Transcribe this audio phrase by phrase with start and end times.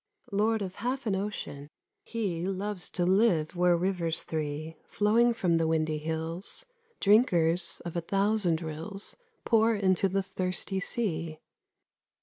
[0.31, 1.69] Lord of half an ocean,
[2.03, 6.65] he Loves to live where rivers three, Flowing from the windy hills,
[6.99, 11.37] Drinkers of a thousand rills, Pour into the thirsty sea.